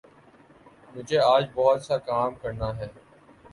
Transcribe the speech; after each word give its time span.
مجھے 0.93 1.19
آج 1.25 1.43
بہت 1.53 1.83
سا 1.83 1.97
کام 1.99 2.33
کرنا 2.41 2.75
ہے 2.77 2.87